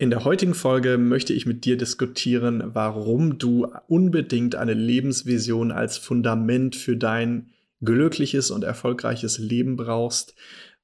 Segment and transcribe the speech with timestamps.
[0.00, 5.98] In der heutigen Folge möchte ich mit dir diskutieren, warum du unbedingt eine Lebensvision als
[5.98, 7.50] Fundament für dein
[7.82, 10.36] glückliches und erfolgreiches Leben brauchst,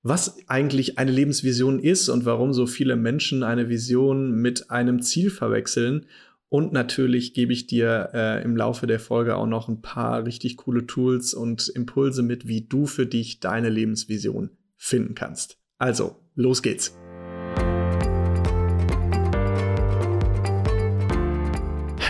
[0.03, 5.31] was eigentlich eine Lebensvision ist und warum so viele Menschen eine Vision mit einem Ziel
[5.31, 6.07] verwechseln.
[6.49, 10.57] Und natürlich gebe ich dir äh, im Laufe der Folge auch noch ein paar richtig
[10.57, 15.59] coole Tools und Impulse mit, wie du für dich deine Lebensvision finden kannst.
[15.79, 16.97] Also, los geht's.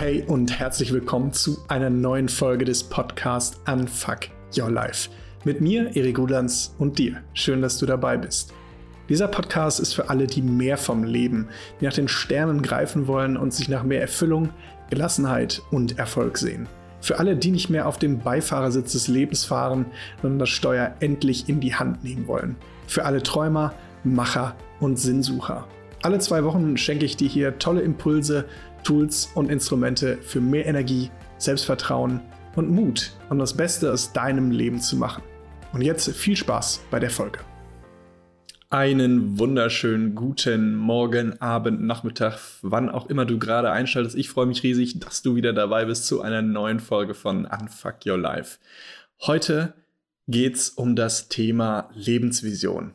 [0.05, 5.09] Hey und herzlich willkommen zu einer neuen Folge des Podcasts Unfuck Your Life.
[5.45, 7.23] Mit mir, Erik Rudans und dir.
[7.33, 8.53] Schön, dass du dabei bist.
[9.09, 11.47] Dieser Podcast ist für alle, die mehr vom Leben,
[11.81, 14.51] die nach den Sternen greifen wollen und sich nach mehr Erfüllung,
[14.91, 16.67] Gelassenheit und Erfolg sehen.
[17.01, 19.87] Für alle, die nicht mehr auf dem Beifahrersitz des Lebens fahren,
[20.21, 22.57] sondern das Steuer endlich in die Hand nehmen wollen.
[22.85, 25.67] Für alle Träumer, Macher und Sinnsucher.
[26.05, 28.45] Alle zwei Wochen schenke ich dir hier tolle Impulse
[28.83, 32.21] Tools und Instrumente für mehr Energie, Selbstvertrauen
[32.55, 35.23] und Mut, um das Beste aus deinem Leben zu machen.
[35.73, 37.39] Und jetzt viel Spaß bei der Folge.
[38.69, 44.15] Einen wunderschönen guten Morgen, Abend, Nachmittag, wann auch immer du gerade einschaltest.
[44.15, 48.05] Ich freue mich riesig, dass du wieder dabei bist zu einer neuen Folge von Unfuck
[48.05, 48.59] Your Life.
[49.21, 49.73] Heute
[50.27, 52.93] geht es um das Thema Lebensvision.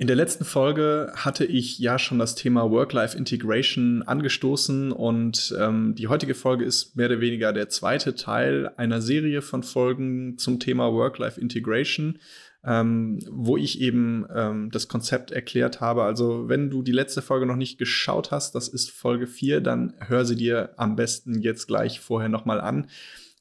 [0.00, 6.06] In der letzten Folge hatte ich ja schon das Thema Work-Life-Integration angestoßen und ähm, die
[6.06, 10.92] heutige Folge ist mehr oder weniger der zweite Teil einer Serie von Folgen zum Thema
[10.92, 12.20] Work-Life-Integration,
[12.64, 16.04] ähm, wo ich eben ähm, das Konzept erklärt habe.
[16.04, 19.94] Also wenn du die letzte Folge noch nicht geschaut hast, das ist Folge 4, dann
[19.98, 22.86] hör sie dir am besten jetzt gleich vorher nochmal an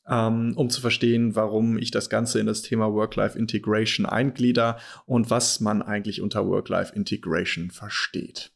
[0.10, 5.60] ähm, um zu verstehen, warum ich das Ganze in das Thema Work-Life-Integration einglieder und was
[5.60, 8.52] man eigentlich unter Work-Life-Integration versteht.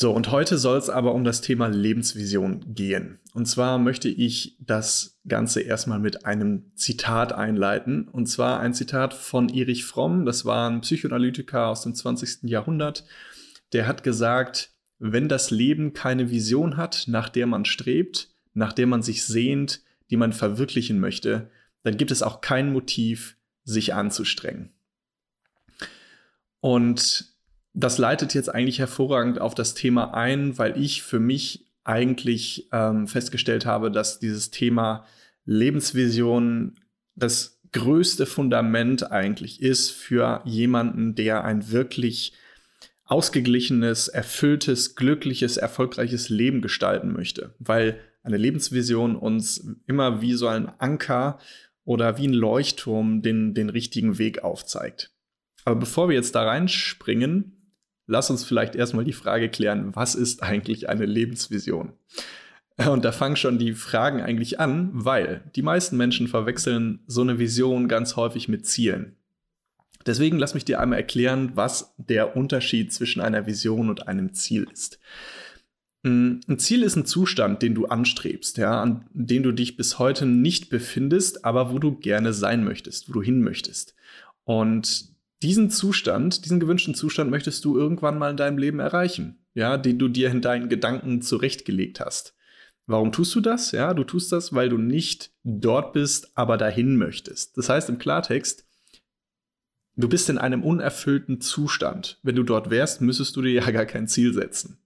[0.00, 3.18] So, und heute soll es aber um das Thema Lebensvision gehen.
[3.34, 8.06] Und zwar möchte ich das Ganze erstmal mit einem Zitat einleiten.
[8.06, 12.44] Und zwar ein Zitat von Erich Fromm, das war ein Psychoanalytiker aus dem 20.
[12.48, 13.06] Jahrhundert.
[13.72, 14.70] Der hat gesagt,
[15.00, 19.82] wenn das Leben keine Vision hat, nach der man strebt, nach der man sich sehnt,
[20.10, 21.50] die man verwirklichen möchte,
[21.84, 24.70] dann gibt es auch kein Motiv, sich anzustrengen.
[26.60, 27.32] Und
[27.72, 33.06] das leitet jetzt eigentlich hervorragend auf das Thema ein, weil ich für mich eigentlich ähm,
[33.06, 35.06] festgestellt habe, dass dieses Thema
[35.44, 36.80] Lebensvision
[37.14, 42.32] das größte Fundament eigentlich ist für jemanden, der ein wirklich
[43.08, 47.54] ausgeglichenes, erfülltes, glückliches, erfolgreiches Leben gestalten möchte.
[47.58, 51.38] Weil eine Lebensvision uns immer wie so ein Anker
[51.84, 55.10] oder wie ein Leuchtturm den, den richtigen Weg aufzeigt.
[55.64, 57.74] Aber bevor wir jetzt da reinspringen,
[58.06, 61.94] lass uns vielleicht erstmal die Frage klären, was ist eigentlich eine Lebensvision?
[62.76, 67.38] Und da fangen schon die Fragen eigentlich an, weil die meisten Menschen verwechseln so eine
[67.38, 69.17] Vision ganz häufig mit Zielen.
[70.08, 74.66] Deswegen lass mich dir einmal erklären, was der Unterschied zwischen einer Vision und einem Ziel
[74.72, 74.98] ist.
[76.02, 79.98] Mm, ein Ziel ist ein Zustand, den du anstrebst, ja, an den du dich bis
[79.98, 83.94] heute nicht befindest, aber wo du gerne sein möchtest, wo du hin möchtest.
[84.44, 85.10] Und
[85.42, 89.98] diesen Zustand, diesen gewünschten Zustand möchtest du irgendwann mal in deinem Leben erreichen, ja, den
[89.98, 92.34] du dir in deinen Gedanken zurechtgelegt hast.
[92.86, 93.72] Warum tust du das?
[93.72, 97.58] Ja, du tust das, weil du nicht dort bist, aber dahin möchtest.
[97.58, 98.64] Das heißt im Klartext,
[99.98, 102.18] du bist in einem unerfüllten Zustand.
[102.22, 104.78] Wenn du dort wärst, müsstest du dir ja gar kein Ziel setzen.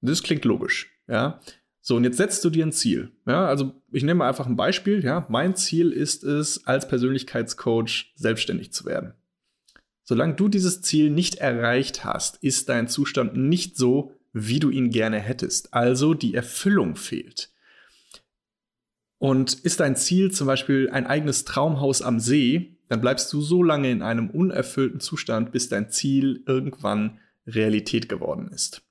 [0.00, 1.40] Das klingt logisch, ja.
[1.80, 3.10] So, und jetzt setzt du dir ein Ziel.
[3.26, 5.02] Ja, also ich nehme einfach ein Beispiel.
[5.02, 9.14] Ja, mein Ziel ist es, als Persönlichkeitscoach selbstständig zu werden.
[10.04, 14.90] Solange du dieses Ziel nicht erreicht hast, ist dein Zustand nicht so, wie du ihn
[14.90, 15.72] gerne hättest.
[15.72, 17.52] Also die Erfüllung fehlt.
[19.16, 23.62] Und ist dein Ziel zum Beispiel ein eigenes Traumhaus am See, dann bleibst du so
[23.62, 28.82] lange in einem unerfüllten Zustand, bis dein Ziel irgendwann Realität geworden ist.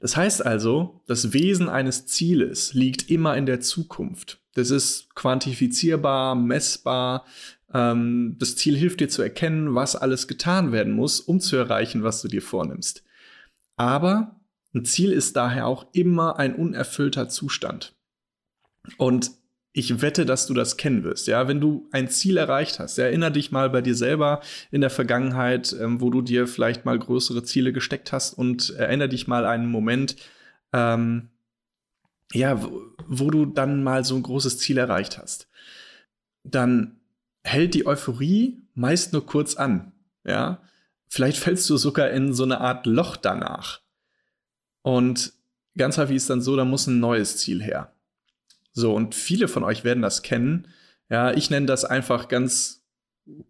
[0.00, 4.40] Das heißt also, das Wesen eines Zieles liegt immer in der Zukunft.
[4.54, 7.26] Das ist quantifizierbar, messbar.
[7.72, 12.02] Ähm, das Ziel hilft dir zu erkennen, was alles getan werden muss, um zu erreichen,
[12.02, 13.04] was du dir vornimmst.
[13.76, 14.40] Aber
[14.74, 17.94] ein Ziel ist daher auch immer ein unerfüllter Zustand.
[18.96, 19.32] Und
[19.72, 21.28] ich wette, dass du das kennen wirst.
[21.28, 24.40] Ja, wenn du ein Ziel erreicht hast, erinnere dich mal bei dir selber
[24.70, 29.08] in der Vergangenheit, ähm, wo du dir vielleicht mal größere Ziele gesteckt hast und erinnere
[29.08, 30.16] dich mal einen Moment,
[30.72, 31.28] ähm,
[32.32, 35.48] ja, wo, wo du dann mal so ein großes Ziel erreicht hast.
[36.42, 37.00] Dann
[37.44, 39.92] hält die Euphorie meist nur kurz an.
[40.24, 40.62] Ja,
[41.08, 43.80] vielleicht fällst du sogar in so eine Art Loch danach.
[44.82, 45.32] Und
[45.76, 47.94] ganz häufig ist dann so, da muss ein neues Ziel her.
[48.72, 50.68] So, und viele von euch werden das kennen.
[51.08, 52.80] Ja, ich nenne das einfach ganz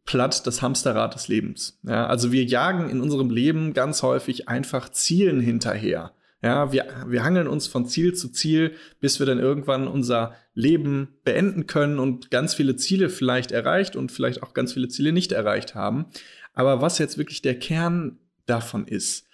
[0.04, 1.78] platt das Hamsterrad des Lebens.
[1.82, 6.12] Ja, also wir jagen in unserem Leben ganz häufig einfach Zielen hinterher.
[6.42, 11.18] Ja, wir, wir hangeln uns von Ziel zu Ziel, bis wir dann irgendwann unser Leben
[11.22, 15.32] beenden können und ganz viele Ziele vielleicht erreicht und vielleicht auch ganz viele Ziele nicht
[15.32, 16.06] erreicht haben.
[16.54, 19.28] Aber was jetzt wirklich der Kern davon ist,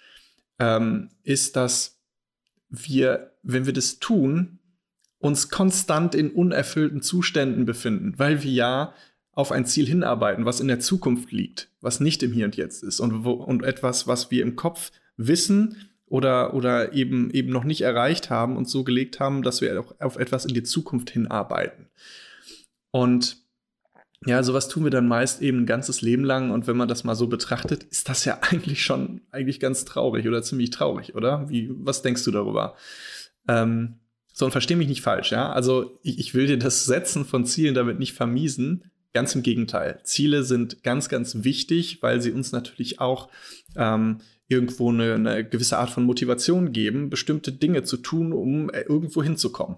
[0.59, 2.01] ähm, ist, dass
[2.69, 4.59] wir, wenn wir das tun,
[5.19, 8.93] uns konstant in unerfüllten Zuständen befinden, weil wir ja
[9.31, 12.83] auf ein Ziel hinarbeiten, was in der Zukunft liegt, was nicht im Hier und Jetzt
[12.83, 17.63] ist und, wo, und etwas, was wir im Kopf wissen oder, oder eben, eben noch
[17.63, 21.09] nicht erreicht haben und so gelegt haben, dass wir auch auf etwas in die Zukunft
[21.09, 21.87] hinarbeiten.
[22.91, 23.37] Und
[24.25, 27.03] ja, sowas tun wir dann meist eben ein ganzes Leben lang und wenn man das
[27.03, 31.49] mal so betrachtet, ist das ja eigentlich schon eigentlich ganz traurig oder ziemlich traurig, oder?
[31.49, 32.75] Wie, was denkst du darüber?
[33.47, 33.99] Ähm,
[34.37, 35.51] so, und versteh mich nicht falsch, ja.
[35.51, 38.83] Also ich, ich will dir das Setzen von Zielen damit nicht vermiesen.
[39.11, 39.99] Ganz im Gegenteil.
[40.03, 43.29] Ziele sind ganz, ganz wichtig, weil sie uns natürlich auch
[43.75, 48.81] ähm, irgendwo eine, eine gewisse Art von Motivation geben, bestimmte Dinge zu tun, um äh,
[48.81, 49.77] irgendwo hinzukommen.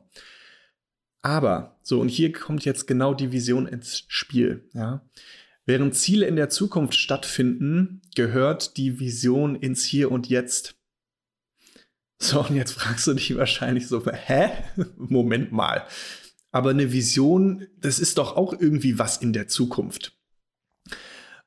[1.21, 5.05] Aber, so, und hier kommt jetzt genau die Vision ins Spiel, ja.
[5.65, 10.78] Während Ziele in der Zukunft stattfinden, gehört die Vision ins Hier und Jetzt.
[12.21, 14.49] So, und jetzt fragst du dich wahrscheinlich so, hä?
[14.97, 15.85] Moment mal.
[16.51, 20.17] Aber eine Vision, das ist doch auch irgendwie was in der Zukunft.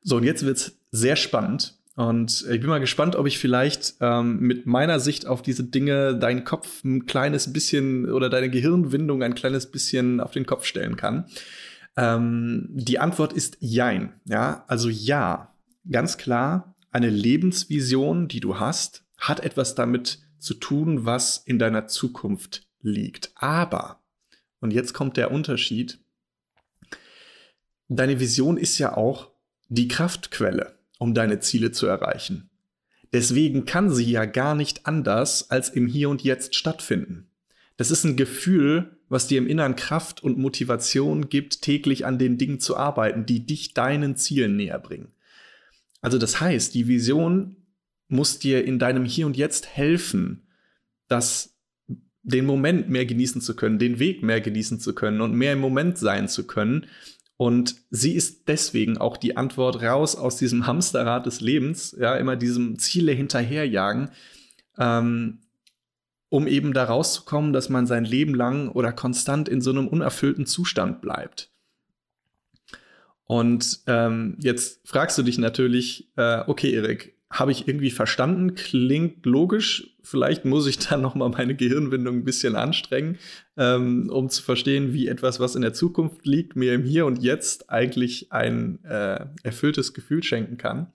[0.03, 1.79] So, und jetzt wird's sehr spannend.
[1.95, 6.17] Und ich bin mal gespannt, ob ich vielleicht ähm, mit meiner Sicht auf diese Dinge
[6.17, 10.97] deinen Kopf ein kleines bisschen oder deine Gehirnwindung ein kleines bisschen auf den Kopf stellen
[10.97, 11.27] kann.
[11.97, 14.15] Ähm, die Antwort ist Jein.
[14.25, 15.55] Ja, also ja,
[15.91, 21.87] ganz klar, eine Lebensvision, die du hast, hat etwas damit zu tun, was in deiner
[21.87, 23.33] Zukunft liegt.
[23.35, 24.03] Aber,
[24.61, 26.01] und jetzt kommt der Unterschied,
[27.89, 29.31] deine Vision ist ja auch
[29.69, 32.51] die Kraftquelle, um deine Ziele zu erreichen.
[33.13, 37.29] Deswegen kann sie ja gar nicht anders als im Hier und Jetzt stattfinden.
[37.77, 42.39] Das ist ein Gefühl, was dir im Innern Kraft und Motivation gibt, täglich an den
[42.39, 45.13] Dingen zu arbeiten, die dich deinen Zielen näher bringen.
[46.01, 47.57] Also das heißt, die Vision
[48.13, 50.47] muss dir in deinem Hier und Jetzt helfen,
[51.09, 51.57] das
[52.23, 55.61] den Moment mehr genießen zu können, den Weg mehr genießen zu können und mehr im
[55.61, 56.87] Moment sein zu können.
[57.37, 62.37] Und sie ist deswegen auch die Antwort raus aus diesem Hamsterrad des Lebens, ja, immer
[62.37, 64.11] diesem Ziele hinterherjagen,
[64.79, 65.41] ähm,
[66.29, 70.47] um eben da rauszukommen, dass man sein Leben lang oder konstant in so einem unerfüllten
[70.47, 71.51] Zustand bleibt.
[73.25, 79.25] Und ähm, jetzt fragst du dich natürlich, äh, okay, Erik, habe ich irgendwie verstanden, klingt
[79.25, 79.97] logisch.
[80.03, 83.19] Vielleicht muss ich dann noch mal meine Gehirnwindung ein bisschen anstrengen,
[83.57, 87.23] ähm, um zu verstehen, wie etwas, was in der Zukunft liegt, mir im Hier und
[87.23, 90.93] Jetzt eigentlich ein äh, erfülltes Gefühl schenken kann.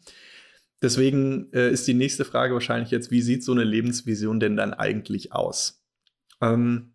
[0.81, 4.75] Deswegen äh, ist die nächste Frage wahrscheinlich jetzt, wie sieht so eine Lebensvision denn dann
[4.75, 5.83] eigentlich aus?
[6.39, 6.93] Ähm,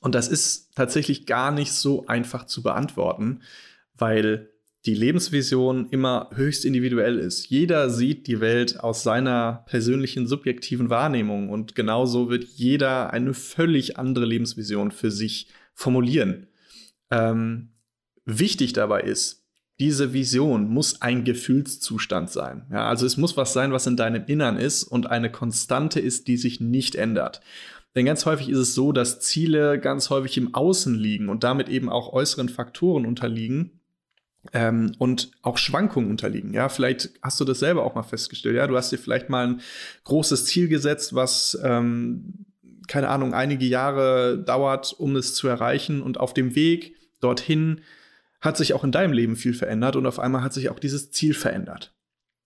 [0.00, 3.42] und das ist tatsächlich gar nicht so einfach zu beantworten,
[3.94, 4.50] weil
[4.86, 7.48] die Lebensvision immer höchst individuell ist.
[7.48, 13.98] Jeder sieht die Welt aus seiner persönlichen subjektiven Wahrnehmung und genauso wird jeder eine völlig
[13.98, 16.46] andere Lebensvision für sich formulieren.
[17.10, 17.72] Ähm,
[18.24, 19.44] wichtig dabei ist,
[19.80, 22.66] diese Vision muss ein Gefühlszustand sein.
[22.70, 26.28] Ja, also es muss was sein, was in deinem Innern ist und eine Konstante ist,
[26.28, 27.40] die sich nicht ändert.
[27.94, 31.68] Denn ganz häufig ist es so, dass Ziele ganz häufig im Außen liegen und damit
[31.68, 33.80] eben auch äußeren Faktoren unterliegen,
[34.52, 36.52] ähm, und auch Schwankungen unterliegen.
[36.54, 38.56] Ja, vielleicht hast du das selber auch mal festgestellt.
[38.56, 39.60] Ja, du hast dir vielleicht mal ein
[40.04, 42.46] großes Ziel gesetzt, was ähm,
[42.86, 46.02] keine Ahnung einige Jahre dauert, um es zu erreichen.
[46.02, 47.80] Und auf dem Weg dorthin
[48.40, 51.10] hat sich auch in deinem Leben viel verändert und auf einmal hat sich auch dieses
[51.10, 51.94] Ziel verändert.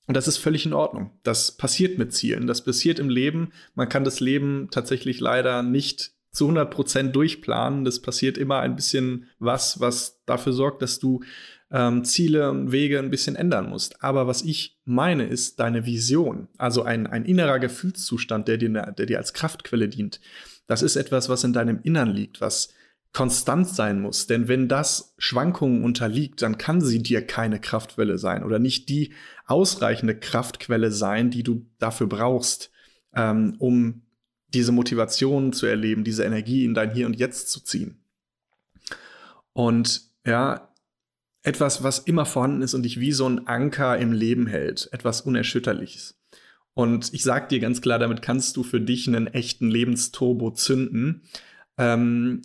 [0.06, 1.12] Und das ist völlig in Ordnung.
[1.22, 2.46] Das passiert mit Zielen.
[2.46, 3.52] Das passiert im Leben.
[3.74, 7.84] Man kann das Leben tatsächlich leider nicht zu 100 Prozent durchplanen.
[7.84, 11.20] Das passiert immer ein bisschen was, was dafür sorgt, dass du
[11.70, 14.02] ähm, Ziele und Wege ein bisschen ändern musst.
[14.02, 19.06] Aber was ich meine, ist deine Vision, also ein, ein innerer Gefühlszustand, der dir, der
[19.06, 20.20] dir als Kraftquelle dient.
[20.66, 22.72] Das ist etwas, was in deinem Innern liegt, was
[23.12, 24.26] konstant sein muss.
[24.26, 29.12] Denn wenn das Schwankungen unterliegt, dann kann sie dir keine Kraftquelle sein oder nicht die
[29.46, 32.70] ausreichende Kraftquelle sein, die du dafür brauchst,
[33.14, 34.02] ähm, um
[34.54, 38.00] diese Motivation zu erleben, diese Energie in dein Hier und Jetzt zu ziehen.
[39.52, 40.72] Und ja,
[41.42, 45.22] etwas, was immer vorhanden ist und dich wie so ein Anker im Leben hält, etwas
[45.22, 46.18] Unerschütterliches.
[46.74, 51.22] Und ich sag dir ganz klar, damit kannst du für dich einen echten Lebensturbo zünden.
[51.78, 52.42] Ähm,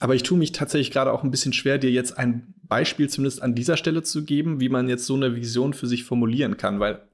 [0.00, 3.42] aber ich tue mich tatsächlich gerade auch ein bisschen schwer, dir jetzt ein Beispiel zumindest
[3.42, 6.78] an dieser Stelle zu geben, wie man jetzt so eine Vision für sich formulieren kann,
[6.78, 7.07] weil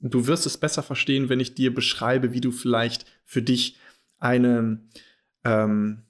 [0.00, 3.76] du wirst es besser verstehen, wenn ich dir beschreibe, wie du vielleicht für dich
[4.18, 4.80] eine,
[5.44, 6.02] ähm,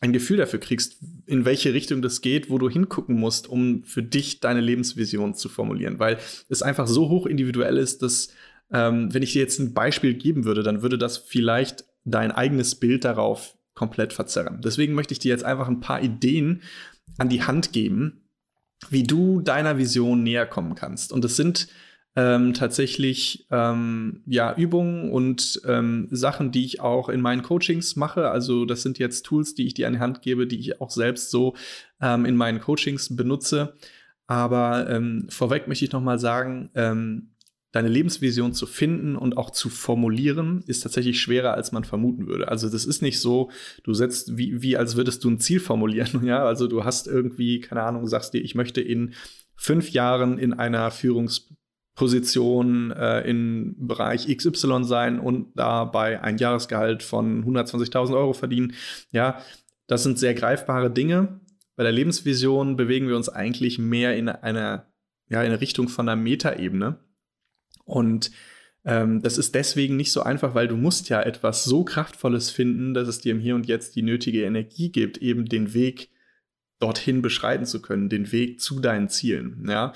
[0.00, 4.02] ein Gefühl dafür kriegst, in welche Richtung das geht, wo du hingucken musst, um für
[4.02, 8.28] dich deine Lebensvision zu formulieren, weil es einfach so hoch individuell ist, dass
[8.72, 12.74] ähm, wenn ich dir jetzt ein Beispiel geben würde, dann würde das vielleicht dein eigenes
[12.74, 14.60] Bild darauf komplett verzerren.
[14.62, 16.62] Deswegen möchte ich dir jetzt einfach ein paar Ideen
[17.18, 18.24] an die Hand geben,
[18.90, 21.12] wie du deiner Vision näher kommen kannst.
[21.12, 21.68] Und es sind
[22.16, 28.30] ähm, tatsächlich ähm, ja Übungen und ähm, Sachen, die ich auch in meinen Coachings mache.
[28.30, 30.90] Also das sind jetzt Tools, die ich dir an die Hand gebe, die ich auch
[30.90, 31.54] selbst so
[32.00, 33.74] ähm, in meinen Coachings benutze.
[34.26, 37.34] Aber ähm, vorweg möchte ich noch mal sagen, ähm,
[37.72, 42.46] deine Lebensvision zu finden und auch zu formulieren, ist tatsächlich schwerer, als man vermuten würde.
[42.46, 43.50] Also das ist nicht so,
[43.82, 46.04] du setzt, wie, wie als würdest du ein Ziel formulieren.
[46.24, 49.14] Ja, also du hast irgendwie, keine Ahnung, sagst dir, ich möchte in
[49.56, 50.92] fünf Jahren in einer
[51.94, 58.74] Führungsposition äh, im Bereich XY sein und dabei ein Jahresgehalt von 120.000 Euro verdienen.
[59.12, 59.40] Ja,
[59.86, 61.40] das sind sehr greifbare Dinge.
[61.76, 64.86] Bei der Lebensvision bewegen wir uns eigentlich mehr in einer,
[65.28, 66.98] ja, in Richtung von einer Metaebene.
[67.84, 68.30] Und
[68.84, 72.94] ähm, das ist deswegen nicht so einfach, weil du musst ja etwas so Kraftvolles finden,
[72.94, 76.10] dass es dir im Hier und Jetzt die nötige Energie gibt, eben den Weg
[76.80, 79.64] dorthin beschreiten zu können, den Weg zu deinen Zielen.
[79.68, 79.94] Ja.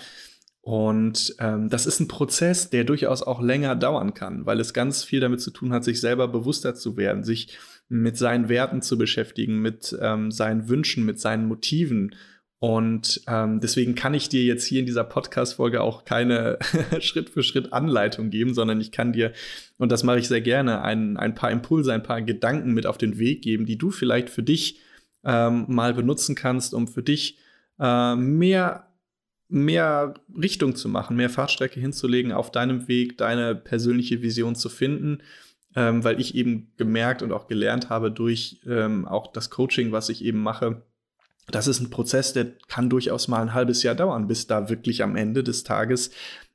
[0.61, 5.03] Und ähm, das ist ein Prozess, der durchaus auch länger dauern kann, weil es ganz
[5.03, 7.57] viel damit zu tun hat, sich selber bewusster zu werden, sich
[7.89, 12.15] mit seinen Werten zu beschäftigen, mit ähm, seinen Wünschen, mit seinen Motiven.
[12.61, 16.59] Und ähm, deswegen kann ich dir jetzt hier in dieser Podcast-Folge auch keine
[17.01, 19.33] Schritt für Schritt Anleitung geben, sondern ich kann dir,
[19.79, 22.99] und das mache ich sehr gerne, ein, ein paar Impulse, ein paar Gedanken mit auf
[22.99, 24.81] den Weg geben, die du vielleicht für dich
[25.25, 27.39] ähm, mal benutzen kannst, um für dich
[27.79, 28.88] äh, mehr,
[29.49, 35.23] mehr Richtung zu machen, mehr Fahrtstrecke hinzulegen, auf deinem Weg deine persönliche Vision zu finden.
[35.77, 40.09] Ähm, weil ich eben gemerkt und auch gelernt habe durch ähm, auch das Coaching, was
[40.09, 40.83] ich eben mache,
[41.51, 45.03] das ist ein Prozess, der kann durchaus mal ein halbes Jahr dauern, bis da wirklich
[45.03, 46.11] am Ende des Tages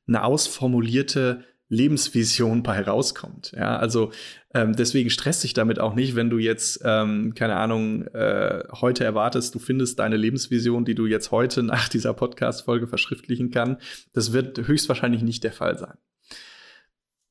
[0.07, 3.51] eine ausformulierte Lebensvision bei rauskommt.
[3.57, 4.11] Ja, also
[4.53, 9.03] ähm, deswegen stresst dich damit auch nicht, wenn du jetzt, ähm, keine Ahnung, äh, heute
[9.03, 13.77] erwartest, du findest deine Lebensvision, die du jetzt heute nach dieser Podcast-Folge verschriftlichen kann.
[14.13, 15.97] Das wird höchstwahrscheinlich nicht der Fall sein.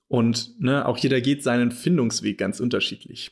[0.08, 3.30] Und ne, auch jeder geht seinen Findungsweg ganz unterschiedlich.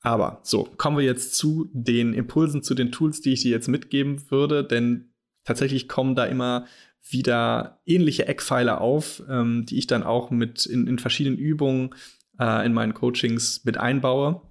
[0.00, 3.68] Aber so, kommen wir jetzt zu den Impulsen, zu den Tools, die ich dir jetzt
[3.68, 5.12] mitgeben würde, denn
[5.44, 6.66] tatsächlich kommen da immer
[7.08, 11.94] wieder ähnliche Eckpfeiler auf, ähm, die ich dann auch mit in, in verschiedenen Übungen
[12.38, 14.42] äh, in meinen Coachings mit einbaue.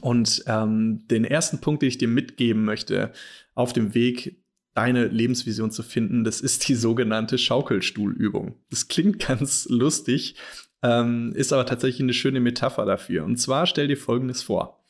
[0.00, 3.12] Und ähm, den ersten Punkt, den ich dir mitgeben möchte
[3.54, 4.42] auf dem Weg,
[4.74, 8.56] deine Lebensvision zu finden, das ist die sogenannte Schaukelstuhlübung.
[8.70, 10.36] Das klingt ganz lustig,
[10.82, 13.24] ähm, ist aber tatsächlich eine schöne Metapher dafür.
[13.24, 14.84] Und zwar stell dir Folgendes vor.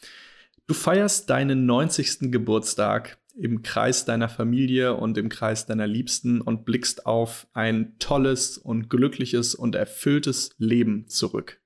[0.67, 2.33] Du feierst deinen 90.
[2.33, 8.59] Geburtstag im Kreis deiner Familie und im Kreis deiner Liebsten und blickst auf ein tolles
[8.59, 11.61] und glückliches und erfülltes Leben zurück.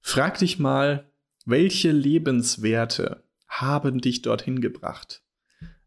[0.00, 1.10] Frag dich mal,
[1.44, 5.22] welche Lebenswerte haben dich dorthin gebracht?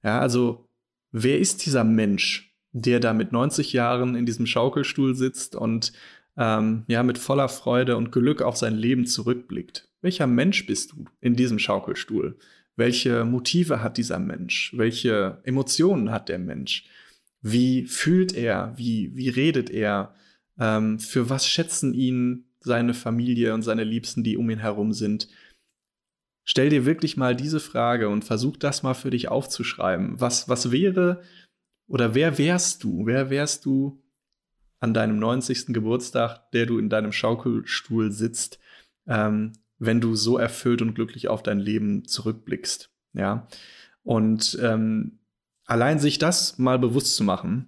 [0.04, 0.70] Ja, also
[1.12, 5.94] wer ist dieser Mensch, der da mit 90 Jahren in diesem Schaukelstuhl sitzt und
[6.38, 9.90] ähm, ja, mit voller Freude und Glück auf sein Leben zurückblickt.
[10.02, 12.38] Welcher Mensch bist du in diesem Schaukelstuhl?
[12.76, 14.74] Welche Motive hat dieser Mensch?
[14.76, 16.86] Welche Emotionen hat der Mensch?
[17.42, 18.74] Wie fühlt er?
[18.76, 20.16] Wie, wie redet er?
[20.60, 25.30] Ähm, für was schätzen ihn seine Familie und seine Liebsten, die um ihn herum sind?
[26.44, 30.20] Stell dir wirklich mal diese Frage und versuch das mal für dich aufzuschreiben.
[30.20, 31.22] Was, was wäre
[31.88, 33.06] oder wer wärst du?
[33.06, 34.02] Wer wärst du
[34.80, 35.68] an deinem 90.
[35.68, 38.60] Geburtstag, der du in deinem Schaukelstuhl sitzt,
[39.08, 42.92] ähm, wenn du so erfüllt und glücklich auf dein Leben zurückblickst.
[43.14, 43.48] Ja.
[44.04, 45.20] Und ähm,
[45.66, 47.68] allein sich das mal bewusst zu machen,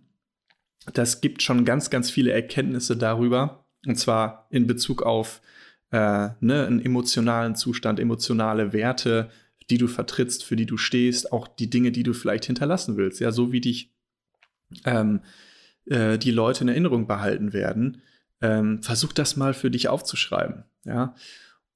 [0.94, 3.66] das gibt schon ganz, ganz viele Erkenntnisse darüber.
[3.86, 5.42] Und zwar in Bezug auf
[5.92, 9.30] äh, ne, einen emotionalen Zustand, emotionale Werte,
[9.70, 13.20] die du vertrittst, für die du stehst, auch die Dinge, die du vielleicht hinterlassen willst.
[13.20, 13.94] Ja, so wie dich
[14.86, 15.22] ähm,
[15.86, 18.02] äh, die Leute in Erinnerung behalten werden,
[18.42, 20.64] ähm, versuch das mal für dich aufzuschreiben.
[20.84, 21.16] Ja.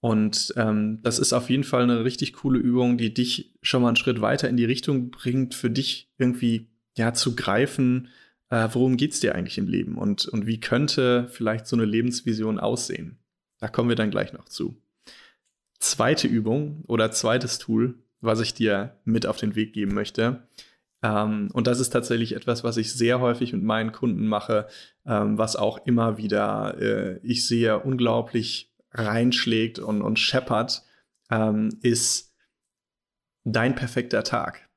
[0.02, 3.90] Und ähm, das ist auf jeden Fall eine richtig coole Übung, die dich schon mal
[3.90, 6.68] einen Schritt weiter in die Richtung bringt, für dich irgendwie
[6.98, 8.10] ja, zu greifen,
[8.50, 11.86] äh, worum geht es dir eigentlich im Leben und, und wie könnte vielleicht so eine
[11.86, 13.20] Lebensvision aussehen.
[13.60, 14.76] Da kommen wir dann gleich noch zu.
[15.80, 20.48] Zweite Übung oder zweites Tool, was ich dir mit auf den Weg geben möchte.
[21.04, 24.68] Ähm, und das ist tatsächlich etwas, was ich sehr häufig mit meinen Kunden mache,
[25.06, 30.84] ähm, was auch immer wieder, äh, ich sehe, unglaublich reinschlägt und, und scheppert,
[31.30, 32.34] ähm, ist
[33.44, 34.70] dein perfekter Tag.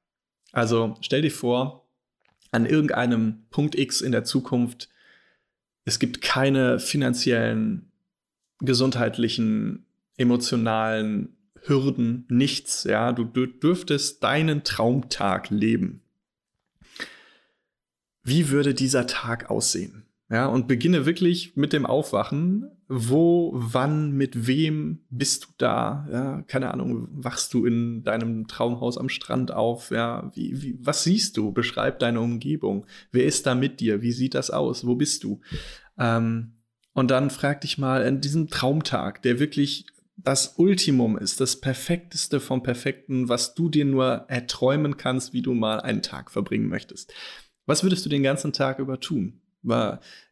[0.53, 1.89] Also stell dir vor,
[2.53, 4.89] an irgendeinem Punkt X in der Zukunft,
[5.85, 7.91] es gibt keine finanziellen,
[8.61, 16.03] gesundheitlichen, emotionalen Hürden, nichts, ja, du dürftest deinen Traumtag leben.
[18.23, 20.07] Wie würde dieser Tag aussehen?
[20.31, 22.71] Ja, und beginne wirklich mit dem Aufwachen.
[22.89, 26.07] Wo, wann, mit wem bist du da?
[26.13, 29.91] Ja, keine Ahnung, wachst du in deinem Traumhaus am Strand auf?
[29.91, 31.53] Ja, wie, wie, was siehst du?
[31.53, 32.87] Beschreib deine Umgebung.
[33.11, 34.03] Wer ist da mit dir?
[34.03, 34.87] Wie sieht das aus?
[34.87, 35.41] Wo bist du?
[35.99, 36.53] Ähm,
[36.93, 39.87] und dann frag dich mal in diesem Traumtag, der wirklich
[40.17, 45.55] das Ultimum ist, das Perfekteste vom Perfekten, was du dir nur erträumen kannst, wie du
[45.55, 47.13] mal einen Tag verbringen möchtest.
[47.67, 49.41] Was würdest du den ganzen Tag über tun?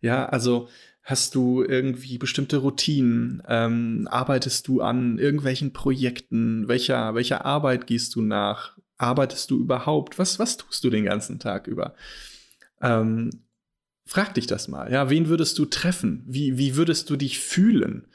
[0.00, 0.68] Ja, also
[1.02, 3.42] hast du irgendwie bestimmte Routinen?
[3.49, 6.68] Ähm, arbeitest du an irgendwelchen Projekten?
[6.68, 8.78] Welcher, welcher Arbeit gehst du nach?
[8.99, 10.18] Arbeitest du überhaupt?
[10.18, 11.94] Was, was tust du den ganzen Tag über?
[12.80, 13.30] Ähm,
[14.06, 14.92] frag dich das mal.
[14.92, 16.23] Ja, wen würdest du treffen?
[16.26, 18.06] Wie, wie würdest du dich fühlen?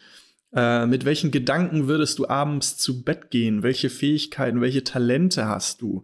[0.56, 3.64] Äh, mit welchen Gedanken würdest du abends zu Bett gehen?
[3.64, 6.04] Welche Fähigkeiten, welche Talente hast du?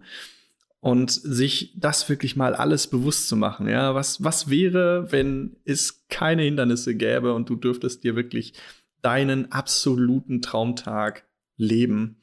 [0.84, 3.70] Und sich das wirklich mal alles bewusst zu machen.
[3.70, 8.54] Ja, was, was wäre, wenn es keine Hindernisse gäbe und du dürftest dir wirklich
[9.02, 11.24] deinen absoluten Traumtag
[11.56, 12.18] leben?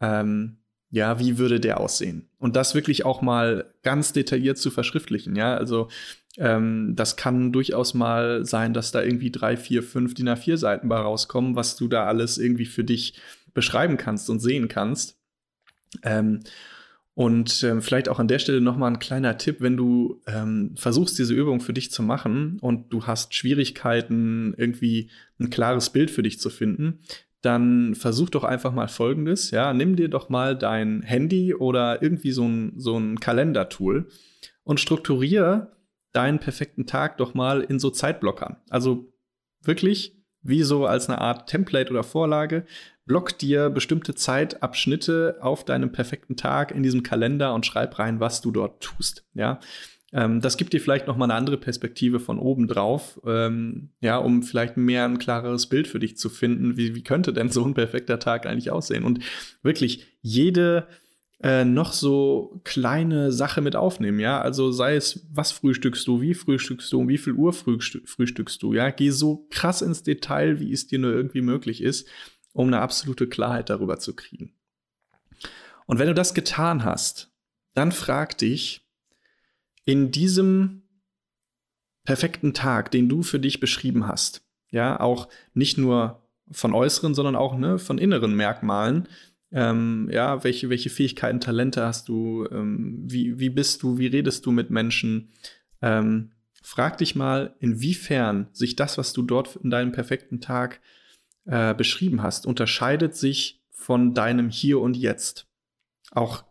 [0.00, 0.58] Ähm,
[0.88, 2.28] ja, wie würde der aussehen?
[2.38, 5.34] Und das wirklich auch mal ganz detailliert zu verschriftlichen.
[5.34, 5.88] Ja, also
[6.36, 10.88] ähm, das kann durchaus mal sein, dass da irgendwie drei, vier, fünf DIN A4 Seiten
[10.88, 13.14] bei rauskommen, was du da alles irgendwie für dich
[13.52, 15.18] beschreiben kannst und sehen kannst.
[16.04, 16.44] Ähm,
[17.16, 21.18] und ähm, vielleicht auch an der Stelle nochmal ein kleiner Tipp, wenn du ähm, versuchst,
[21.18, 25.08] diese Übung für dich zu machen und du hast Schwierigkeiten, irgendwie
[25.40, 26.98] ein klares Bild für dich zu finden,
[27.40, 29.50] dann versuch doch einfach mal Folgendes.
[29.50, 34.08] Ja, nimm dir doch mal dein Handy oder irgendwie so ein, so ein Kalendertool
[34.64, 35.74] und strukturiere
[36.12, 38.58] deinen perfekten Tag doch mal in so Zeitblockern.
[38.68, 39.10] Also
[39.62, 40.15] wirklich
[40.48, 42.64] wie so als eine Art Template oder Vorlage
[43.06, 48.40] block dir bestimmte Zeitabschnitte auf deinem perfekten Tag in diesem Kalender und schreib rein, was
[48.40, 49.24] du dort tust.
[49.34, 49.60] Ja,
[50.12, 54.18] ähm, das gibt dir vielleicht noch mal eine andere Perspektive von oben drauf, ähm, ja,
[54.18, 56.76] um vielleicht mehr ein klareres Bild für dich zu finden.
[56.76, 59.04] Wie, wie könnte denn so ein perfekter Tag eigentlich aussehen?
[59.04, 59.20] Und
[59.62, 60.86] wirklich jede
[61.42, 64.40] äh, noch so kleine Sache mit aufnehmen, ja.
[64.40, 68.72] Also sei es, was frühstückst du, wie frühstückst du, um wie viel Uhr frühstückst du,
[68.72, 68.90] ja.
[68.90, 72.08] Geh so krass ins Detail, wie es dir nur irgendwie möglich ist
[72.56, 74.54] um eine absolute Klarheit darüber zu kriegen.
[75.84, 77.30] Und wenn du das getan hast,
[77.74, 78.88] dann frag dich,
[79.84, 80.82] in diesem
[82.04, 87.36] perfekten Tag, den du für dich beschrieben hast, ja, auch nicht nur von äußeren, sondern
[87.36, 89.06] auch ne, von inneren Merkmalen,
[89.56, 94.44] ähm, ja, welche, welche Fähigkeiten, Talente hast du, ähm, wie, wie bist du, wie redest
[94.44, 95.30] du mit Menschen,
[95.80, 100.82] ähm, frag dich mal, inwiefern sich das, was du dort in deinem perfekten Tag
[101.46, 105.46] äh, beschrieben hast, unterscheidet sich von deinem Hier und Jetzt.
[106.10, 106.44] Auch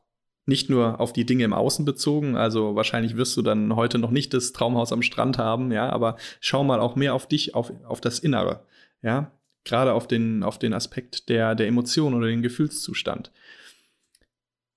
[0.48, 4.12] nicht nur auf die Dinge im Außen bezogen, also wahrscheinlich wirst du dann heute noch
[4.12, 7.72] nicht das Traumhaus am Strand haben, ja, aber schau mal auch mehr auf dich, auf,
[7.86, 8.66] auf das Innere,
[9.04, 9.32] ja,
[9.66, 13.32] gerade auf den, auf den Aspekt der, der Emotion oder den Gefühlszustand.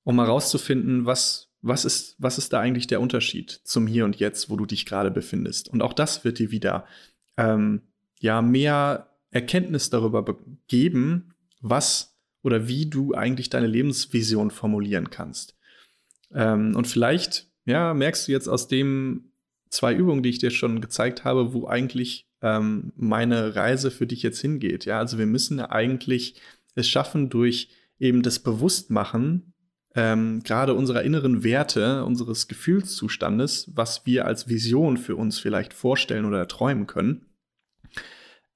[0.02, 4.16] Um mal rauszufinden, was, was, ist, was ist da eigentlich der Unterschied zum Hier und
[4.16, 5.68] Jetzt, wo du dich gerade befindest.
[5.68, 6.86] Und auch das wird dir wieder
[7.36, 7.82] ähm,
[8.18, 10.24] ja mehr Erkenntnis darüber
[10.66, 15.56] geben, was oder wie du eigentlich deine Lebensvision formulieren kannst.
[16.32, 19.32] Ähm, und vielleicht, ja, merkst du jetzt aus den
[19.70, 24.22] zwei Übungen, die ich dir schon gezeigt habe, wo eigentlich ähm, meine Reise für dich
[24.22, 24.84] jetzt hingeht.
[24.84, 26.40] Ja, also wir müssen eigentlich
[26.74, 29.52] es schaffen, durch eben das Bewusstmachen
[29.94, 36.24] ähm, gerade unserer inneren Werte, unseres Gefühlszustandes, was wir als Vision für uns vielleicht vorstellen
[36.24, 37.26] oder träumen können,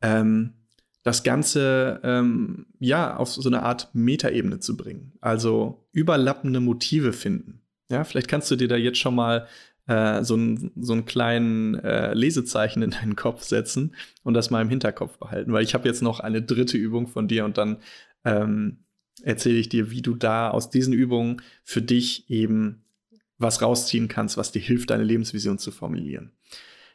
[0.03, 0.55] ähm,
[1.03, 5.15] das Ganze ähm, ja auf so eine Art Metaebene zu bringen.
[5.21, 7.63] Also überlappende Motive finden.
[7.91, 9.49] Ja, vielleicht kannst du dir da jetzt schon mal
[9.87, 14.63] äh, so, ein, so einen kleinen äh, Lesezeichen in deinen Kopf setzen und das mal
[14.63, 17.79] im Hinterkopf behalten, weil ich habe jetzt noch eine dritte Übung von dir und dann
[18.25, 18.79] ähm,
[19.23, 22.85] erzähle ich dir, wie du da aus diesen Übungen für dich eben
[23.39, 26.33] was rausziehen kannst, was dir hilft, deine Lebensvision zu formulieren.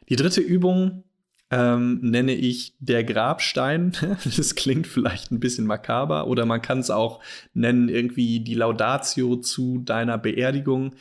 [0.08, 1.04] Die dritte Übung
[1.50, 3.92] ähm, nenne ich der Grabstein.
[4.36, 7.22] das klingt vielleicht ein bisschen makaber oder man kann es auch
[7.54, 10.94] nennen irgendwie die Laudatio zu deiner Beerdigung.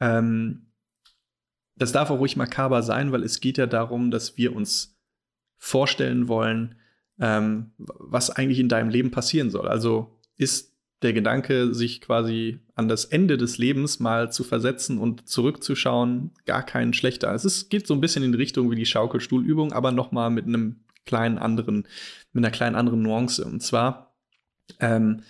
[0.00, 0.65] Ähm,
[1.76, 4.98] das darf auch ruhig makaber sein, weil es geht ja darum, dass wir uns
[5.58, 6.76] vorstellen wollen,
[7.18, 9.68] ähm, was eigentlich in deinem Leben passieren soll.
[9.68, 15.28] Also ist der Gedanke, sich quasi an das Ende des Lebens mal zu versetzen und
[15.28, 17.32] zurückzuschauen, gar kein schlechter.
[17.34, 20.84] Es ist, geht so ein bisschen in Richtung wie die Schaukelstuhlübung, aber nochmal mit einem
[21.04, 21.86] kleinen anderen,
[22.32, 23.44] mit einer kleinen anderen Nuance.
[23.44, 24.16] Und zwar,
[24.80, 25.22] ähm,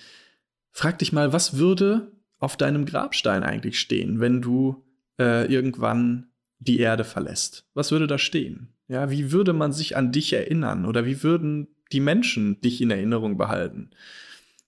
[0.71, 4.85] frag dich mal, was würde auf deinem Grabstein eigentlich stehen, wenn du
[5.19, 7.67] äh, irgendwann die Erde verlässt?
[7.75, 8.69] Was würde da stehen?
[8.89, 12.91] Ja, wie würde man sich an dich erinnern oder wie würden die Menschen dich in
[12.91, 13.91] Erinnerung behalten?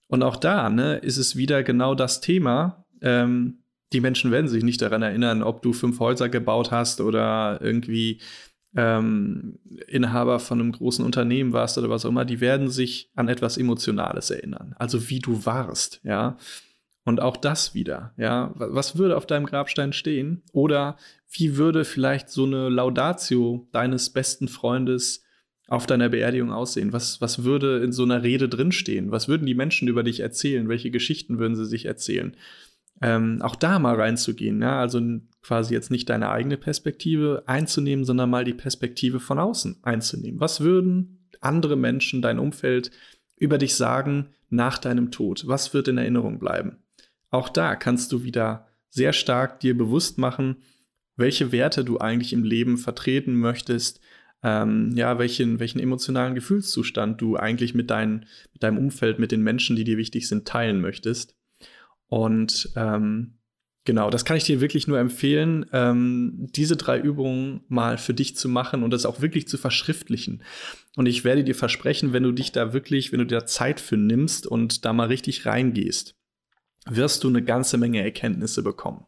[0.07, 2.85] Und auch da ne, ist es wieder genau das Thema.
[3.01, 3.59] Ähm,
[3.93, 8.19] die Menschen werden sich nicht daran erinnern, ob du fünf Häuser gebaut hast oder irgendwie
[8.75, 12.25] ähm, Inhaber von einem großen Unternehmen warst oder was auch immer.
[12.25, 14.75] Die werden sich an etwas Emotionales erinnern.
[14.77, 16.37] Also wie du warst, ja.
[17.05, 18.51] Und auch das wieder, ja.
[18.55, 20.43] Was würde auf deinem Grabstein stehen?
[20.51, 20.97] Oder
[21.31, 25.23] wie würde vielleicht so eine Laudatio deines besten Freundes
[25.67, 26.93] auf deiner Beerdigung aussehen?
[26.93, 29.11] Was, was würde in so einer Rede drinstehen?
[29.11, 30.67] Was würden die Menschen über dich erzählen?
[30.67, 32.35] Welche Geschichten würden sie sich erzählen?
[33.01, 35.01] Ähm, auch da mal reinzugehen, ja, also
[35.41, 40.41] quasi jetzt nicht deine eigene Perspektive einzunehmen, sondern mal die Perspektive von außen einzunehmen.
[40.41, 42.91] Was würden andere Menschen, dein Umfeld
[43.37, 45.47] über dich sagen nach deinem Tod?
[45.47, 46.77] Was wird in Erinnerung bleiben?
[47.29, 50.57] Auch da kannst du wieder sehr stark dir bewusst machen,
[51.15, 53.99] welche Werte du eigentlich im Leben vertreten möchtest,
[54.41, 59.43] ähm, ja, welchen, welchen emotionalen Gefühlszustand du eigentlich mit, dein, mit deinem Umfeld, mit den
[59.43, 61.35] Menschen, die dir wichtig sind, teilen möchtest.
[62.07, 63.39] Und ähm,
[63.83, 68.37] genau, das kann ich dir wirklich nur empfehlen, ähm, diese drei Übungen mal für dich
[68.37, 70.41] zu machen und das auch wirklich zu verschriftlichen.
[70.95, 73.97] Und ich werde dir versprechen, wenn du dich da wirklich, wenn du dir Zeit für
[73.97, 76.15] nimmst und da mal richtig reingehst,
[76.89, 79.05] wirst du eine ganze Menge Erkenntnisse bekommen.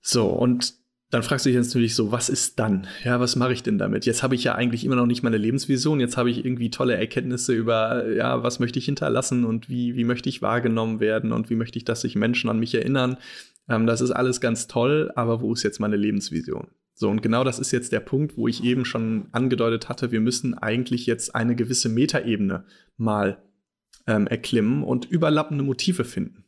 [0.00, 0.74] So, und
[1.10, 2.86] dann fragst du dich natürlich so, was ist dann?
[3.02, 4.04] Ja, was mache ich denn damit?
[4.04, 6.00] Jetzt habe ich ja eigentlich immer noch nicht meine Lebensvision.
[6.00, 10.04] Jetzt habe ich irgendwie tolle Erkenntnisse über, ja, was möchte ich hinterlassen und wie, wie
[10.04, 13.16] möchte ich wahrgenommen werden und wie möchte ich, dass sich Menschen an mich erinnern.
[13.70, 16.68] Ähm, das ist alles ganz toll, aber wo ist jetzt meine Lebensvision?
[16.92, 20.20] So, und genau das ist jetzt der Punkt, wo ich eben schon angedeutet hatte, wir
[20.20, 22.64] müssen eigentlich jetzt eine gewisse Metaebene
[22.96, 23.38] mal
[24.08, 26.44] ähm, erklimmen und überlappende Motive finden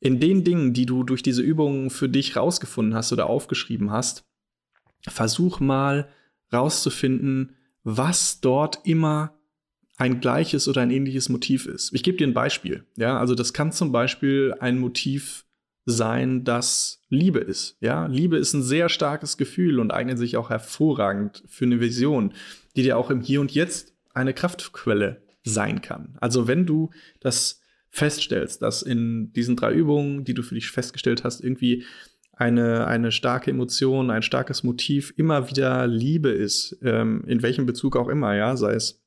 [0.00, 4.24] in den Dingen, die du durch diese Übungen für dich rausgefunden hast oder aufgeschrieben hast,
[5.08, 6.08] versuch mal
[6.52, 9.38] rauszufinden, was dort immer
[9.96, 11.92] ein gleiches oder ein ähnliches Motiv ist.
[11.94, 12.84] Ich gebe dir ein Beispiel.
[12.96, 15.46] Ja, also das kann zum Beispiel ein Motiv
[15.86, 17.76] sein, das Liebe ist.
[17.80, 22.34] Ja, Liebe ist ein sehr starkes Gefühl und eignet sich auch hervorragend für eine Vision,
[22.74, 26.16] die dir auch im Hier und Jetzt eine Kraftquelle sein kann.
[26.20, 31.24] Also wenn du das feststellst, dass in diesen drei Übungen, die du für dich festgestellt
[31.24, 31.84] hast, irgendwie
[32.32, 37.96] eine, eine starke Emotion, ein starkes Motiv immer wieder Liebe ist, ähm, in welchem Bezug
[37.96, 39.02] auch immer, ja, sei es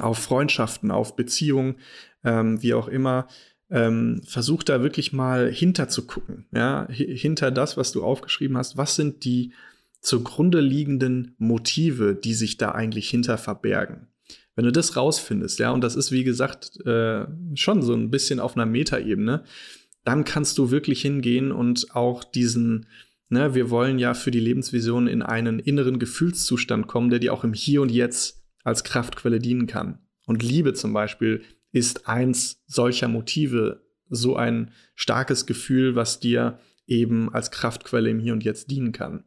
[0.00, 1.76] auf Freundschaften, auf Beziehungen,
[2.24, 3.28] ähm, wie auch immer,
[3.70, 8.76] ähm, versuch da wirklich mal hinter zu gucken, ja, hinter das, was du aufgeschrieben hast,
[8.76, 9.52] was sind die
[10.00, 14.08] zugrunde liegenden Motive, die sich da eigentlich hinter verbergen.
[14.58, 18.40] Wenn du das rausfindest, ja, und das ist wie gesagt äh, schon so ein bisschen
[18.40, 19.44] auf einer Metaebene,
[20.02, 22.88] dann kannst du wirklich hingehen und auch diesen,
[23.28, 27.44] ne, wir wollen ja für die Lebensvision in einen inneren Gefühlszustand kommen, der dir auch
[27.44, 30.00] im Hier und Jetzt als Kraftquelle dienen kann.
[30.26, 37.32] Und Liebe zum Beispiel ist eins solcher Motive, so ein starkes Gefühl, was dir eben
[37.32, 39.22] als Kraftquelle im Hier und Jetzt dienen kann.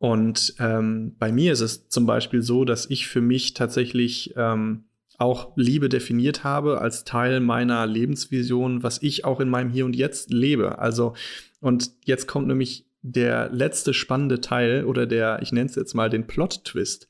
[0.00, 4.84] Und ähm, bei mir ist es zum Beispiel so, dass ich für mich tatsächlich ähm,
[5.18, 9.94] auch Liebe definiert habe als Teil meiner Lebensvision, was ich auch in meinem Hier und
[9.94, 10.78] Jetzt lebe.
[10.78, 11.12] Also,
[11.60, 16.08] und jetzt kommt nämlich der letzte spannende Teil oder der, ich nenne es jetzt mal
[16.08, 17.06] den Plot-Twist,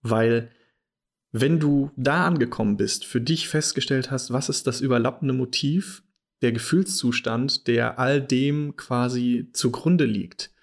[0.00, 0.50] weil
[1.30, 6.02] wenn du da angekommen bist, für dich festgestellt hast, was ist das überlappende Motiv,
[6.40, 10.53] der Gefühlszustand, der all dem quasi zugrunde liegt,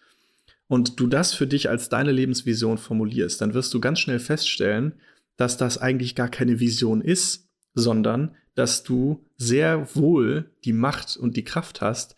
[0.71, 4.93] und du das für dich als deine Lebensvision formulierst, dann wirst du ganz schnell feststellen,
[5.35, 11.35] dass das eigentlich gar keine Vision ist, sondern dass du sehr wohl die Macht und
[11.35, 12.15] die Kraft hast,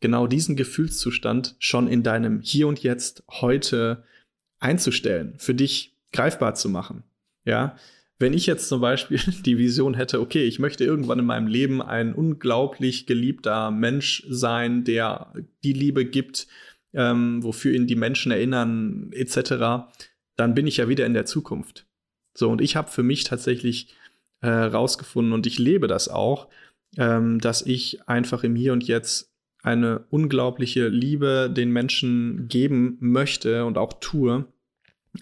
[0.00, 4.02] genau diesen Gefühlszustand schon in deinem Hier und Jetzt heute
[4.58, 7.04] einzustellen, für dich greifbar zu machen.
[7.44, 7.76] Ja,
[8.18, 11.80] wenn ich jetzt zum Beispiel die Vision hätte, okay, ich möchte irgendwann in meinem Leben
[11.80, 16.48] ein unglaublich geliebter Mensch sein, der die Liebe gibt,
[16.94, 19.88] ähm, wofür ihn die Menschen erinnern, etc.,
[20.36, 21.86] dann bin ich ja wieder in der Zukunft.
[22.34, 23.94] So, und ich habe für mich tatsächlich
[24.40, 26.48] herausgefunden äh, und ich lebe das auch,
[26.96, 33.64] ähm, dass ich einfach im Hier und Jetzt eine unglaubliche Liebe den Menschen geben möchte
[33.64, 34.46] und auch tue,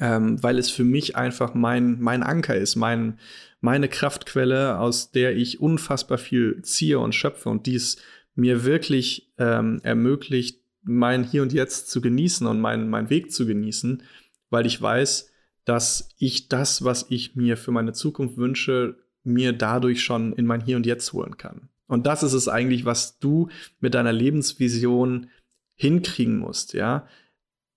[0.00, 3.18] ähm, weil es für mich einfach mein, mein Anker ist, mein,
[3.60, 7.98] meine Kraftquelle, aus der ich unfassbar viel ziehe und schöpfe und dies
[8.34, 13.46] mir wirklich ähm, ermöglicht, mein Hier und Jetzt zu genießen und meinen mein Weg zu
[13.46, 14.02] genießen,
[14.50, 15.30] weil ich weiß,
[15.64, 20.60] dass ich das, was ich mir für meine Zukunft wünsche, mir dadurch schon in mein
[20.60, 21.68] Hier und Jetzt holen kann.
[21.86, 23.48] Und das ist es eigentlich, was du
[23.80, 25.28] mit deiner Lebensvision
[25.74, 27.06] hinkriegen musst, ja.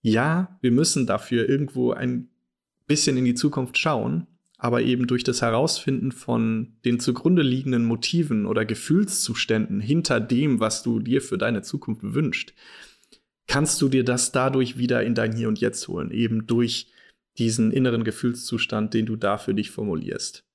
[0.02, 2.30] Ja, wir müssen dafür irgendwo ein
[2.86, 8.46] bisschen in die Zukunft schauen, aber eben durch das Herausfinden von den zugrunde liegenden Motiven
[8.46, 12.54] oder Gefühlszuständen hinter dem, was du dir für deine Zukunft wünschst,
[13.47, 16.91] kannst du dir das dadurch wieder in dein Hier und Jetzt holen, eben durch
[17.38, 20.45] diesen inneren Gefühlszustand, den du da für dich formulierst.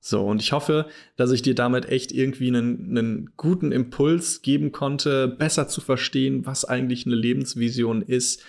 [0.00, 4.70] So, und ich hoffe, dass ich dir damit echt irgendwie einen, einen guten Impuls geben
[4.70, 8.44] konnte, besser zu verstehen, was eigentlich eine Lebensvision ist,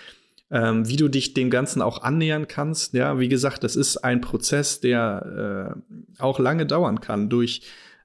[0.51, 2.93] ähm, wie du dich dem Ganzen auch annähern kannst.
[2.93, 7.61] Ja, wie gesagt, das ist ein Prozess, der äh, auch lange dauern kann, durch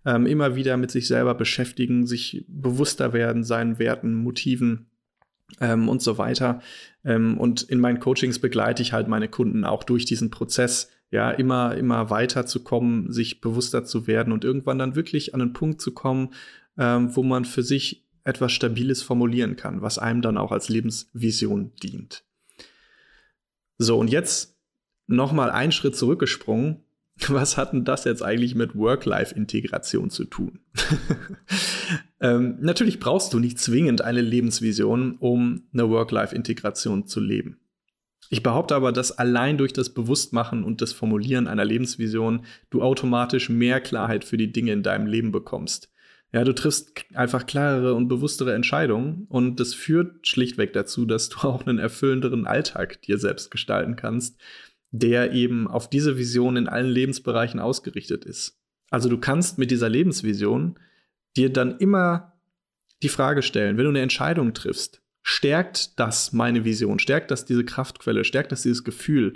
[0.07, 4.87] ähm, immer wieder mit sich selber beschäftigen, sich bewusster werden, seinen Werten, Motiven
[5.61, 6.61] ähm, und so weiter.
[7.05, 11.31] Ähm, und in meinen Coachings begleite ich halt meine Kunden auch durch diesen Prozess, ja,
[11.31, 15.53] immer, immer weiter zu kommen, sich bewusster zu werden und irgendwann dann wirklich an einen
[15.53, 16.31] Punkt zu kommen,
[16.77, 21.73] ähm, wo man für sich etwas Stabiles formulieren kann, was einem dann auch als Lebensvision
[21.83, 22.25] dient.
[23.79, 24.57] So, und jetzt
[25.07, 26.84] nochmal einen Schritt zurückgesprungen.
[27.29, 30.61] Was hat denn das jetzt eigentlich mit Work-Life-Integration zu tun?
[32.21, 37.59] ähm, natürlich brauchst du nicht zwingend eine Lebensvision, um eine Work-Life-Integration zu leben.
[38.31, 43.49] Ich behaupte aber, dass allein durch das Bewusstmachen und das Formulieren einer Lebensvision du automatisch
[43.49, 45.91] mehr Klarheit für die Dinge in deinem Leben bekommst.
[46.33, 51.39] Ja, du triffst einfach klarere und bewusstere Entscheidungen und das führt schlichtweg dazu, dass du
[51.47, 54.41] auch einen erfüllenderen Alltag dir selbst gestalten kannst,
[54.97, 58.61] der eben auf diese Vision in allen Lebensbereichen ausgerichtet ist.
[58.91, 60.79] Also du kannst mit dieser Lebensvision
[61.37, 62.35] dir dann immer
[63.03, 67.65] die Frage stellen, wenn du eine Entscheidung triffst, stärkt das meine Vision, stärkt das diese
[67.65, 69.33] Kraftquelle, stärkt das dieses Gefühl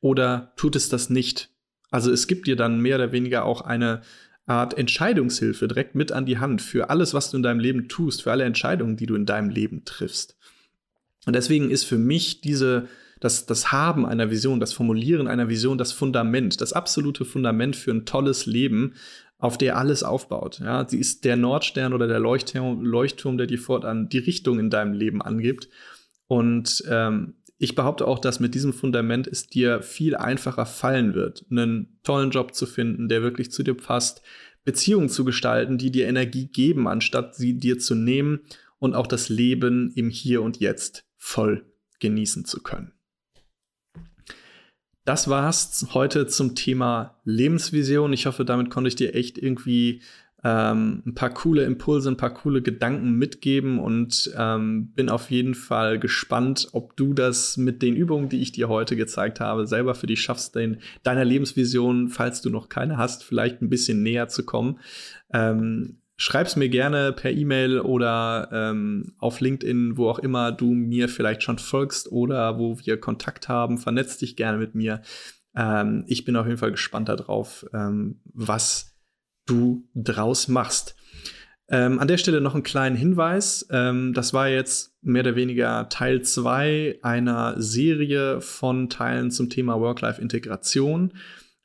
[0.00, 1.50] oder tut es das nicht?
[1.90, 4.00] Also es gibt dir dann mehr oder weniger auch eine
[4.46, 8.22] Art Entscheidungshilfe direkt mit an die Hand für alles, was du in deinem Leben tust,
[8.22, 10.38] für alle Entscheidungen, die du in deinem Leben triffst.
[11.26, 12.88] Und deswegen ist für mich diese,
[13.20, 17.90] das, das Haben einer Vision, das Formulieren einer Vision, das Fundament, das absolute Fundament für
[17.90, 18.94] ein tolles Leben,
[19.38, 20.60] auf der alles aufbaut.
[20.60, 24.70] Ja, sie ist der Nordstern oder der Leuchtturm, Leuchtturm, der dir fortan die Richtung in
[24.70, 25.68] deinem Leben angibt.
[26.26, 31.44] Und ähm, ich behaupte auch, dass mit diesem Fundament es dir viel einfacher fallen wird,
[31.50, 34.22] einen tollen Job zu finden, der wirklich zu dir passt,
[34.64, 38.40] Beziehungen zu gestalten, die dir Energie geben, anstatt sie dir zu nehmen
[38.78, 41.64] und auch das Leben im Hier und Jetzt voll
[42.00, 42.95] genießen zu können.
[45.06, 48.12] Das war's heute zum Thema Lebensvision.
[48.12, 50.02] Ich hoffe, damit konnte ich dir echt irgendwie
[50.42, 55.54] ähm, ein paar coole Impulse, ein paar coole Gedanken mitgeben und ähm, bin auf jeden
[55.54, 59.94] Fall gespannt, ob du das mit den Übungen, die ich dir heute gezeigt habe, selber
[59.94, 64.26] für dich schaffst, den, deiner Lebensvision, falls du noch keine hast, vielleicht ein bisschen näher
[64.26, 64.80] zu kommen.
[65.32, 71.08] Ähm, schreib's mir gerne per E-Mail oder ähm, auf LinkedIn, wo auch immer du mir
[71.08, 73.78] vielleicht schon folgst oder wo wir Kontakt haben.
[73.78, 75.02] Vernetz dich gerne mit mir.
[75.54, 78.96] Ähm, ich bin auf jeden Fall gespannt darauf, ähm, was
[79.46, 80.96] du draus machst.
[81.68, 83.66] Ähm, an der Stelle noch einen kleinen Hinweis.
[83.70, 89.80] Ähm, das war jetzt mehr oder weniger Teil 2 einer Serie von Teilen zum Thema
[89.80, 91.12] Work-Life-Integration.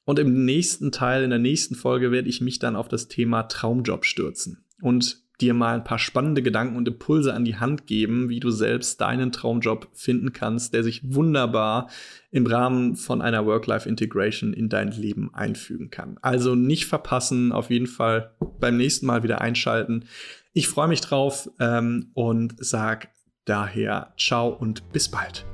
[0.06, 3.44] Und im nächsten Teil, in der nächsten Folge, werde ich mich dann auf das Thema
[3.44, 8.30] Traumjob stürzen und dir mal ein paar spannende Gedanken und Impulse an die Hand geben,
[8.30, 11.90] wie du selbst deinen Traumjob finden kannst, der sich wunderbar
[12.30, 16.18] im Rahmen von einer Work-Life-Integration in dein Leben einfügen kann.
[16.22, 20.06] Also nicht verpassen, auf jeden Fall beim nächsten Mal wieder einschalten.
[20.54, 23.10] Ich freue mich drauf ähm, und sag
[23.46, 25.46] daher ciao und bis bald.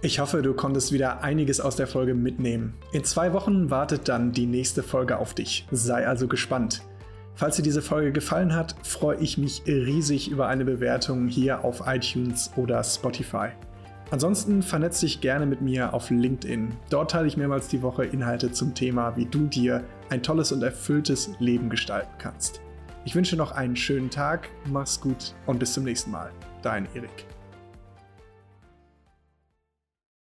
[0.00, 2.74] Ich hoffe, du konntest wieder einiges aus der Folge mitnehmen.
[2.92, 5.66] In zwei Wochen wartet dann die nächste Folge auf dich.
[5.72, 6.82] Sei also gespannt.
[7.34, 11.82] Falls dir diese Folge gefallen hat, freue ich mich riesig über eine Bewertung hier auf
[11.86, 13.48] iTunes oder Spotify.
[14.12, 16.76] Ansonsten vernetze dich gerne mit mir auf LinkedIn.
[16.90, 20.62] Dort teile ich mehrmals die Woche Inhalte zum Thema, wie du dir ein tolles und
[20.62, 22.60] erfülltes Leben gestalten kannst.
[23.04, 26.30] Ich wünsche noch einen schönen Tag, mach's gut und bis zum nächsten Mal.
[26.62, 27.26] Dein Erik.